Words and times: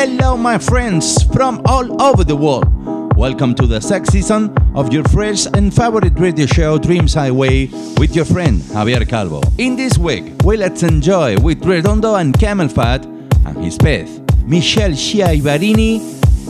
Hello, 0.00 0.36
my 0.36 0.58
friends 0.58 1.24
from 1.34 1.60
all 1.64 2.00
over 2.00 2.22
the 2.22 2.36
world. 2.36 2.68
Welcome 3.16 3.52
to 3.56 3.66
the 3.66 3.80
sixth 3.80 4.12
season 4.12 4.56
of 4.76 4.92
your 4.92 5.02
fresh 5.02 5.46
and 5.46 5.74
favorite 5.74 6.16
radio 6.20 6.46
show 6.46 6.78
Dreams 6.78 7.14
Highway 7.14 7.66
with 7.98 8.14
your 8.14 8.24
friend 8.24 8.60
Javier 8.60 9.08
Calvo. 9.08 9.40
In 9.58 9.74
this 9.74 9.98
week, 9.98 10.40
we 10.44 10.56
let's 10.56 10.84
enjoy 10.84 11.36
with 11.38 11.66
Redondo 11.66 12.14
and 12.14 12.38
Camel 12.38 12.68
Fat 12.68 13.06
and 13.06 13.56
his 13.56 13.76
pet, 13.76 14.06
Michelle 14.46 14.92
Schiavarini, 14.92 15.98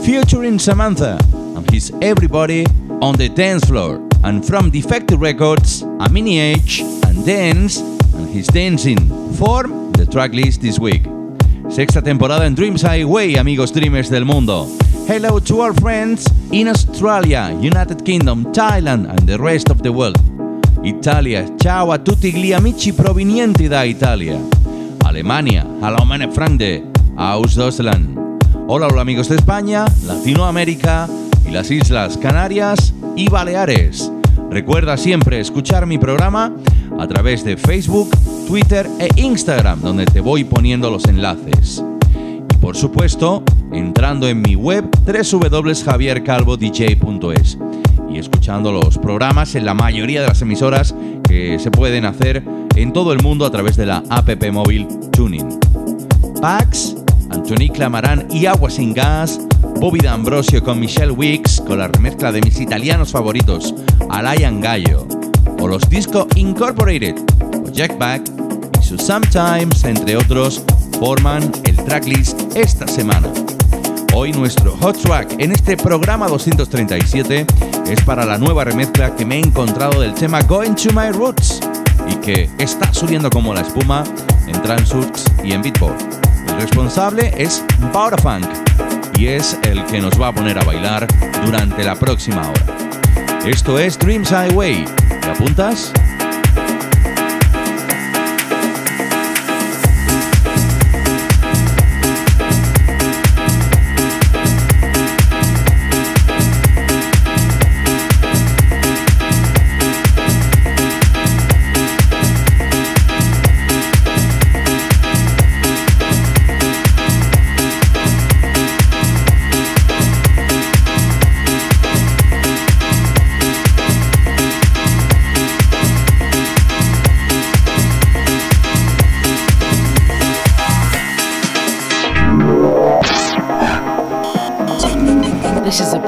featuring 0.05 0.59
Samantha 0.59 1.17
and 1.33 1.67
his 1.71 1.91
Everybody 2.03 2.67
on 3.01 3.15
the 3.15 3.29
Dance 3.29 3.65
Floor. 3.65 3.95
And 4.23 4.45
from 4.45 4.69
Defected 4.69 5.19
Records, 5.19 5.81
a 5.81 6.07
mini 6.07 6.37
H 6.39 6.81
and 6.81 7.25
Dance 7.25 7.79
and 7.79 8.29
his 8.29 8.45
Dancing 8.45 9.09
form 9.33 9.91
the 9.93 10.05
tracklist 10.05 10.61
this 10.61 10.77
week. 10.77 11.01
Sexta 11.69 12.01
temporada 12.01 12.47
en 12.47 12.55
Dreams 12.55 12.83
Highway, 12.83 13.37
amigos 13.37 13.71
dreamers 13.71 14.09
del 14.09 14.25
mundo. 14.25 14.67
Hello 15.07 15.39
to 15.39 15.61
our 15.61 15.73
friends 15.79 16.25
in 16.51 16.67
Australia, 16.67 17.51
United 17.59 18.03
Kingdom, 18.03 18.51
Thailand 18.51 19.07
and 19.07 19.27
the 19.27 19.37
rest 19.37 19.69
of 19.69 19.81
the 19.83 19.89
world. 19.89 20.17
Italia, 20.83 21.45
ciao 21.57 21.91
a 21.91 21.99
tutti 21.99 22.33
gli 22.33 22.53
amici 22.53 22.91
provenienti 22.91 23.67
da 23.67 23.83
Italia. 23.83 24.39
Alemania, 25.05 25.63
hallo 25.79 26.03
meine 26.05 26.31
Freunde, 26.31 26.83
aus 27.15 27.53
Deutschland. 27.53 28.17
Hola, 28.65 28.87
hola 28.87 29.01
amigos 29.01 29.29
de 29.29 29.35
España, 29.35 29.85
Latinoamérica 30.07 31.07
y 31.47 31.51
las 31.51 31.69
Islas 31.69 32.17
Canarias 32.17 32.93
y 33.15 33.29
Baleares. 33.29 34.11
Recuerda 34.49 34.97
siempre 34.97 35.39
escuchar 35.39 35.85
mi 35.85 35.97
programa 35.97 36.53
a 36.99 37.07
través 37.07 37.43
de 37.43 37.55
Facebook, 37.55 38.09
Twitter 38.47 38.89
e 38.99 39.09
Instagram, 39.15 39.81
donde 39.81 40.05
te 40.05 40.21
voy 40.21 40.43
poniendo 40.43 40.89
los 40.89 41.05
enlaces. 41.05 41.83
Y 42.53 42.57
por 42.57 42.75
supuesto, 42.75 43.43
entrando 43.71 44.27
en 44.27 44.41
mi 44.41 44.55
web 44.55 44.89
www.javiercalvodj.es 45.05 47.57
y 48.11 48.17
escuchando 48.17 48.71
los 48.71 48.97
programas 48.97 49.53
en 49.53 49.65
la 49.65 49.75
mayoría 49.75 50.21
de 50.21 50.27
las 50.27 50.41
emisoras 50.41 50.95
que 51.23 51.59
se 51.59 51.69
pueden 51.69 52.05
hacer 52.05 52.43
en 52.75 52.91
todo 52.91 53.13
el 53.13 53.21
mundo 53.21 53.45
a 53.45 53.51
través 53.51 53.77
de 53.77 53.85
la 53.85 54.03
app 54.09 54.29
móvil 54.51 54.87
Tuning. 55.11 55.59
Pax, 56.41 56.95
Antonic 57.29 57.73
Clamarán 57.73 58.25
y 58.31 58.47
Agua 58.47 58.71
sin 58.71 58.93
Gas, 58.93 59.39
Bobby 59.79 59.99
D'Ambrosio 59.99 60.61
con 60.61 60.77
Michelle 60.77 61.11
Wicks 61.11 61.61
con 61.61 61.79
la 61.79 61.87
remezcla 61.87 62.33
de 62.33 62.41
mis 62.41 62.59
italianos 62.59 63.13
favoritos, 63.13 63.73
Alain 64.09 64.59
Gallo, 64.59 65.07
o 65.57 65.67
los 65.69 65.89
Disco 65.89 66.27
Incorporated, 66.35 67.15
o 67.65 67.71
Jack 67.71 67.97
Back 67.97 68.29
y 68.77 68.83
su 68.83 68.97
Sometimes, 68.97 69.85
entre 69.85 70.17
otros, 70.17 70.61
forman 70.99 71.49
el 71.63 71.77
tracklist 71.77 72.41
esta 72.57 72.89
semana. 72.89 73.29
Hoy 74.13 74.33
nuestro 74.33 74.75
hot 74.81 74.97
track 75.01 75.35
en 75.39 75.53
este 75.53 75.77
programa 75.77 76.27
237 76.27 77.45
es 77.87 78.01
para 78.01 78.25
la 78.25 78.37
nueva 78.37 78.65
remezcla 78.65 79.15
que 79.15 79.25
me 79.25 79.37
he 79.37 79.39
encontrado 79.39 80.01
del 80.01 80.13
tema 80.13 80.41
Going 80.41 80.73
to 80.73 80.91
My 80.93 81.11
Roots 81.13 81.61
y 82.11 82.15
que 82.15 82.49
está 82.57 82.93
subiendo 82.93 83.29
como 83.29 83.53
la 83.53 83.61
espuma 83.61 84.03
en 84.45 84.61
Transurts 84.61 85.23
y 85.41 85.53
en 85.53 85.61
Beatport. 85.61 86.01
El 86.49 86.55
responsable 86.59 87.33
es 87.37 87.63
Funk 87.93 88.45
y 89.19 89.27
es 89.27 89.59
el 89.63 89.85
que 89.85 89.99
nos 89.99 90.19
va 90.19 90.29
a 90.29 90.33
poner 90.33 90.57
a 90.57 90.63
bailar 90.63 91.05
durante 91.43 91.83
la 91.83 91.95
próxima 91.95 92.49
hora. 92.49 92.65
Esto 93.45 93.77
es 93.77 93.99
Dreams 93.99 94.31
Highway. 94.31 94.85
¿Te 95.21 95.29
apuntas? 95.29 95.91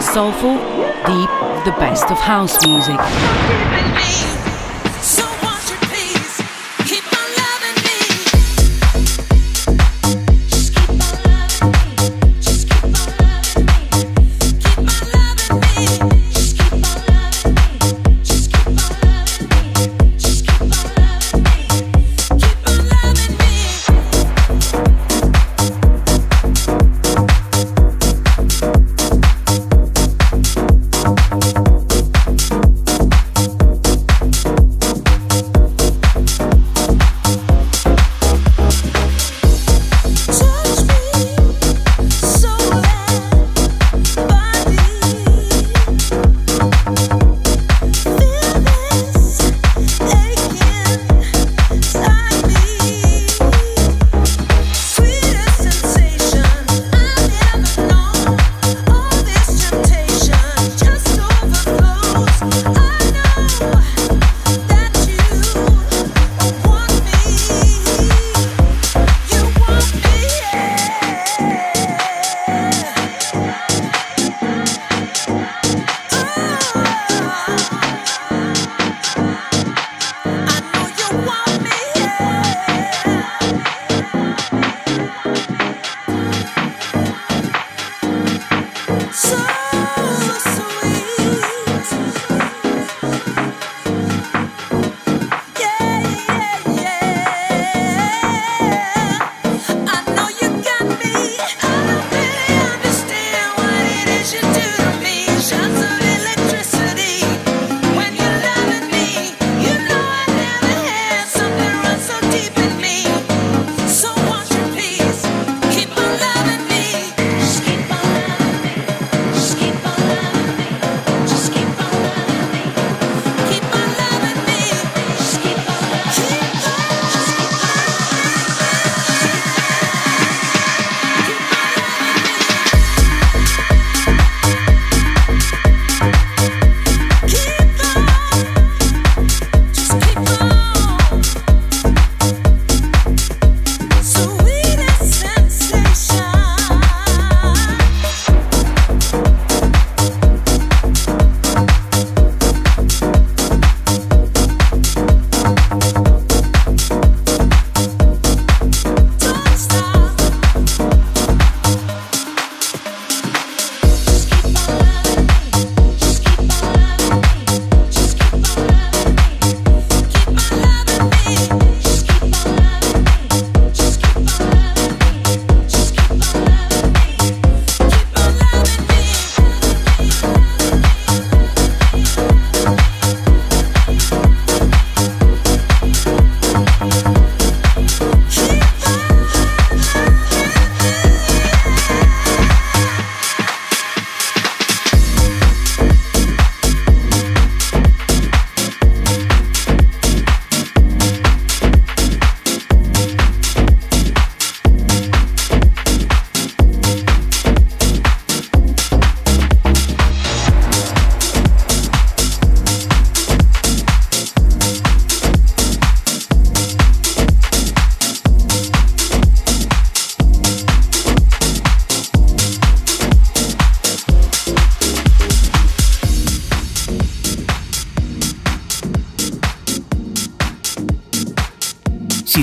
Soulful, 0.00 0.54
deep, 1.04 1.30
the 1.64 1.74
best 1.78 2.10
of 2.10 2.18
house 2.18 2.64
music. 2.64 4.29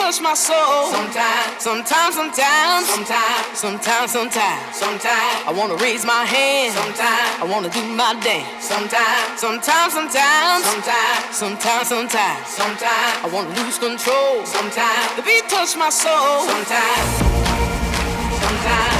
Sometimes 0.00 0.16
the 0.16 0.22
beat 0.22 0.22
touch 0.22 0.22
my 0.22 0.34
soul. 0.34 0.90
Sometimes, 0.92 1.62
sometimes, 1.62 2.14
sometimes, 2.14 2.86
sometimes, 2.88 3.58
sometimes, 3.58 4.10
sometimes, 4.10 4.76
sometimes. 4.76 5.46
I 5.46 5.52
wanna 5.54 5.76
raise 5.76 6.04
my 6.06 6.24
hand. 6.24 6.72
Sometimes. 6.72 7.42
I 7.42 7.44
wanna 7.44 7.68
do 7.68 7.82
my 7.94 8.14
dance. 8.24 8.64
Sometimes, 8.64 9.40
sometimes, 9.40 9.92
sometimes, 9.92 10.64
sometimes, 10.64 11.36
sometimes, 11.36 11.88
sometimes, 11.88 12.46
sometimes. 12.48 13.24
I 13.24 13.28
wanna 13.32 13.52
lose 13.60 13.78
control. 13.78 14.46
Sometimes. 14.46 15.16
The 15.16 15.22
beat 15.22 15.44
touch 15.48 15.76
my 15.76 15.90
soul. 15.90 16.48
Sometimes, 16.48 17.08
sometimes, 18.40 18.99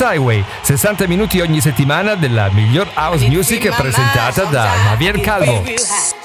Highway, 0.00 0.44
60 0.62 1.06
minuti 1.06 1.40
ogni 1.40 1.60
settimana 1.60 2.14
della 2.14 2.48
miglior 2.52 2.88
house 2.94 3.26
music 3.28 3.74
presentata 3.74 4.44
da 4.44 4.70
Javier 4.84 5.20
Calvo. 5.20 5.62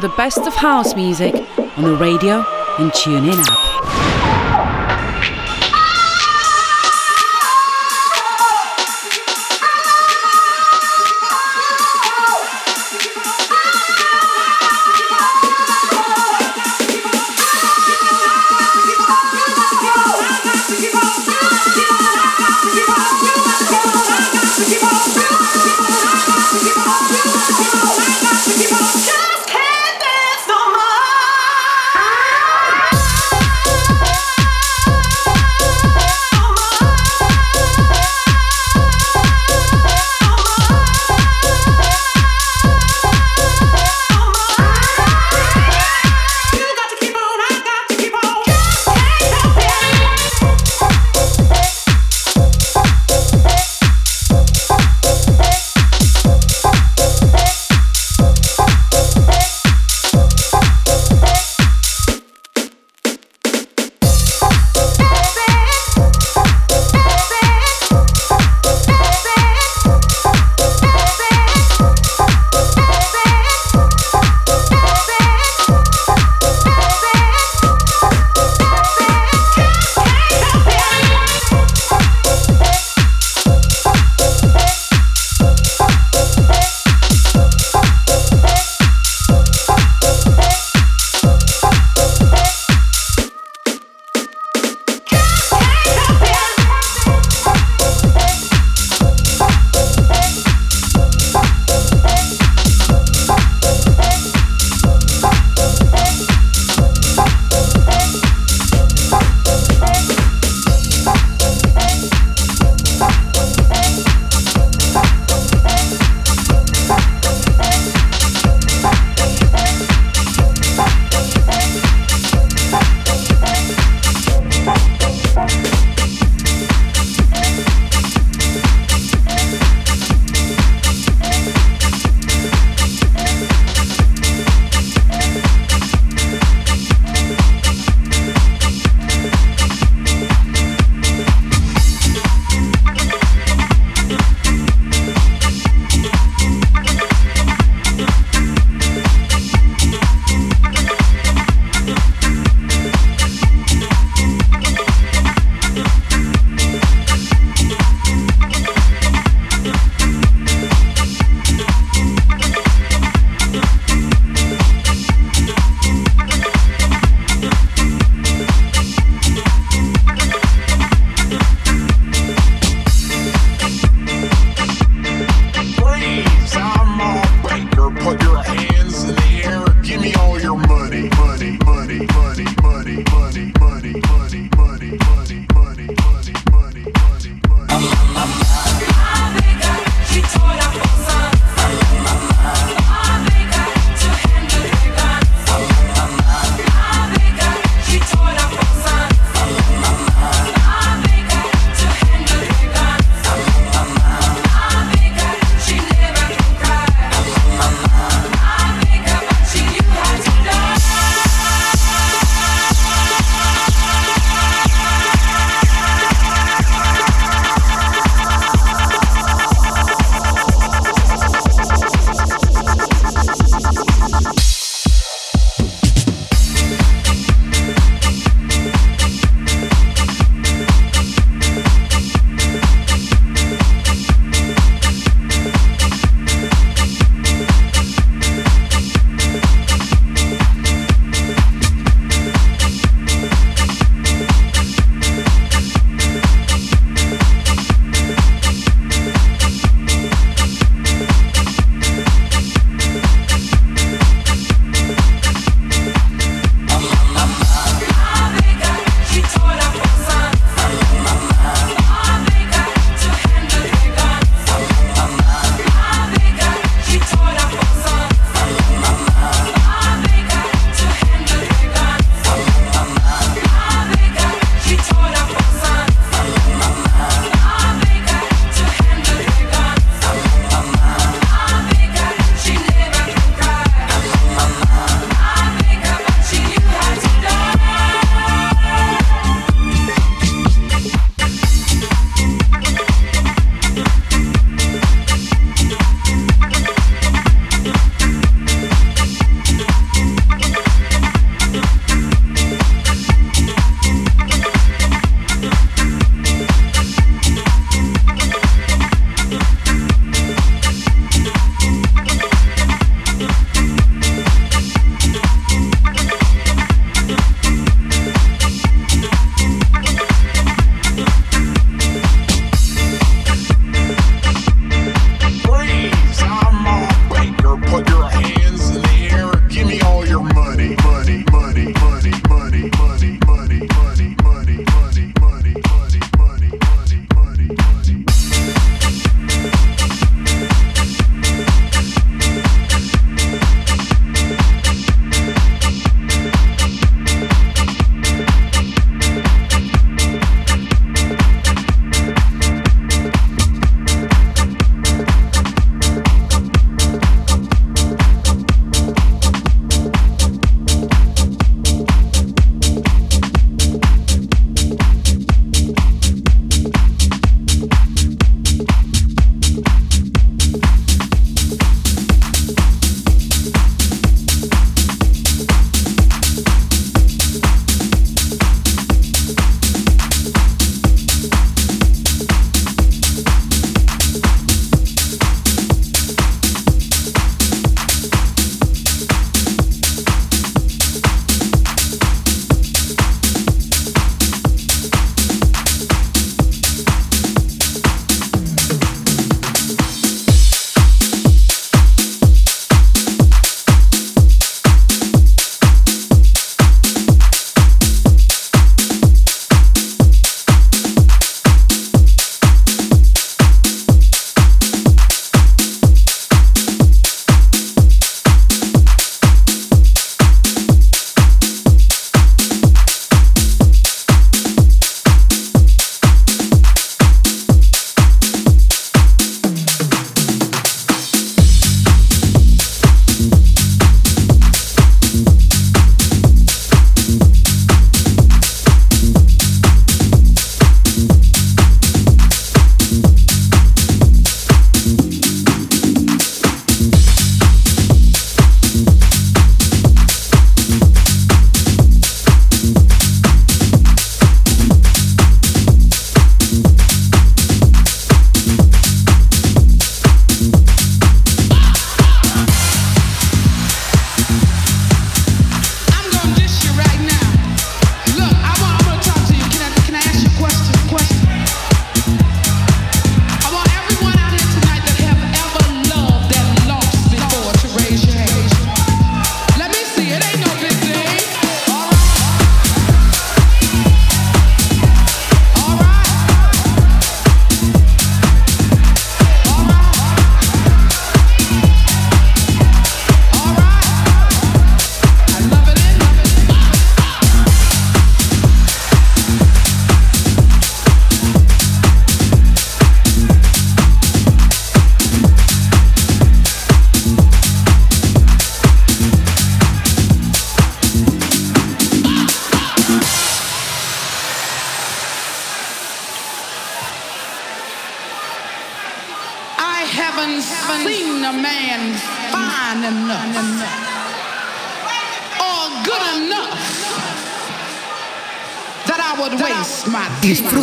The 0.00 0.08
best 0.10 0.46
of 0.46 0.54
house 0.54 0.96
music 0.96 1.34
on 1.76 1.84
the 1.84 1.94
radio 1.94 2.36
and 2.78 2.90
TuneIn 2.90 3.38
app. 3.38 4.69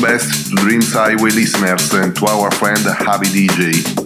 Best 0.00 0.48
to 0.48 0.54
Dreams 0.56 0.92
Highway 0.92 1.30
listeners 1.30 1.92
and 1.92 2.16
to 2.16 2.26
our 2.26 2.50
friend 2.50 2.78
Javi 2.78 3.26
DJ. 3.26 3.99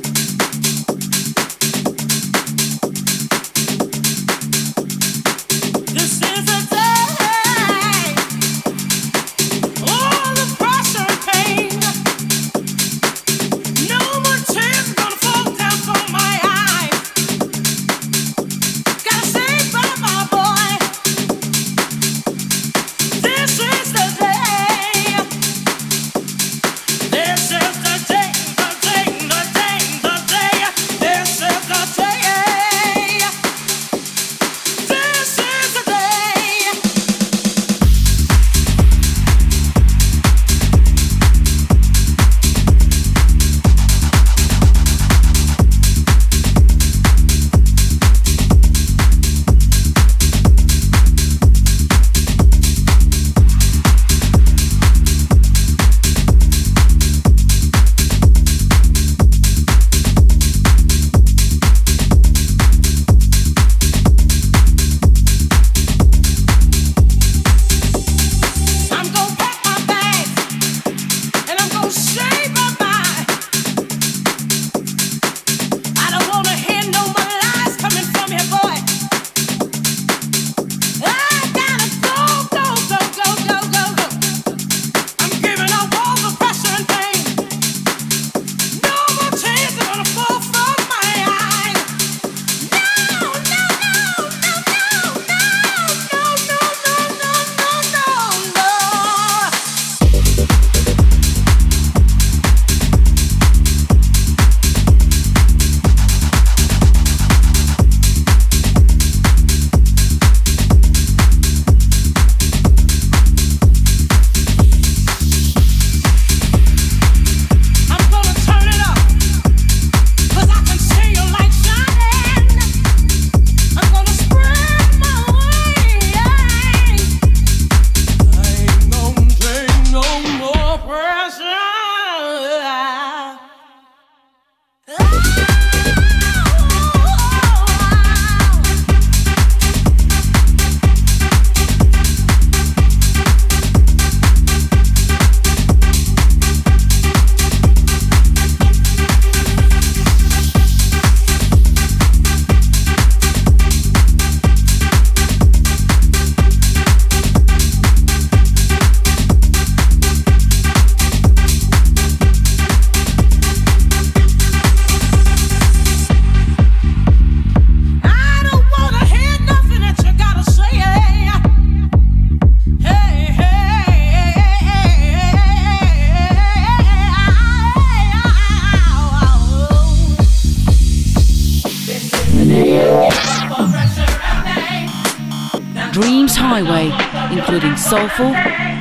Soulful, 187.94 188.32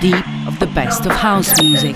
deep 0.01 0.25
of 0.47 0.57
the 0.59 0.65
best 0.73 1.05
of 1.05 1.11
house 1.11 1.61
music. 1.61 1.95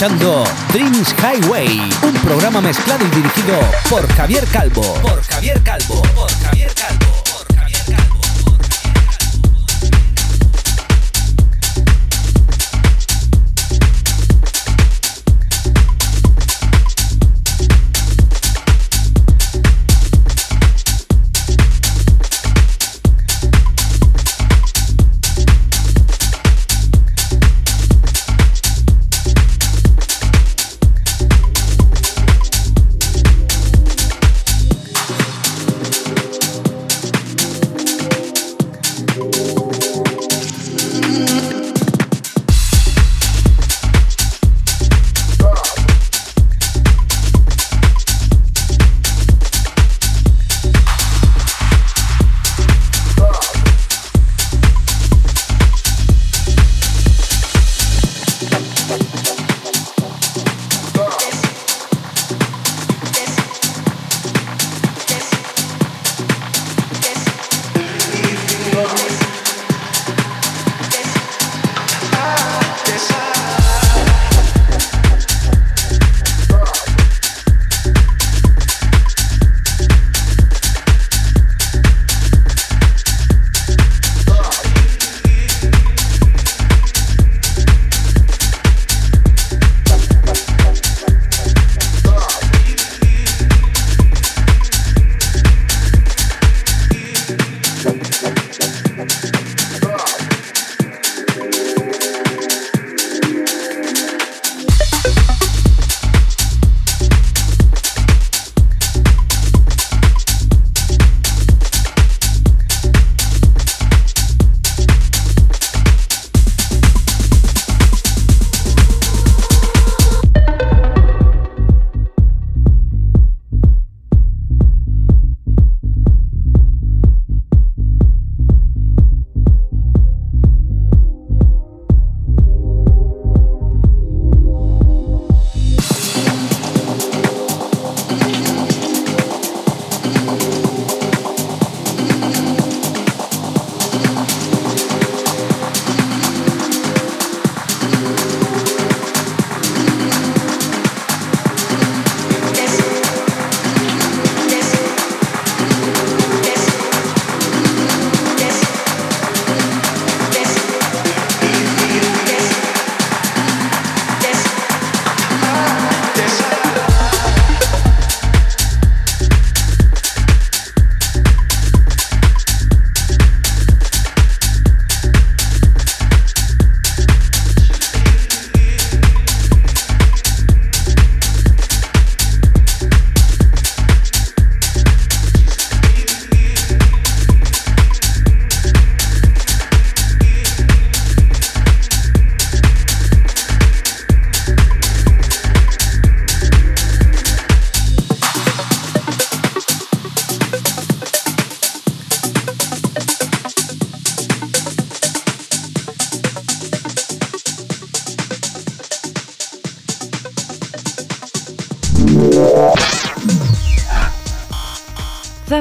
Dreams 0.00 1.14
Highway, 1.18 1.78
un 2.02 2.14
programa 2.22 2.62
mezclado 2.62 3.04
y 3.04 3.16
dirigido 3.16 3.60
por 3.90 4.08
Javier 4.14 4.46
Calvo. 4.46 4.80
Por 5.02 5.22
Javier 5.22 5.62
Calvo. 5.62 6.00
Por 6.14 6.30
Javier 6.42 6.72
Calvo. 6.72 6.79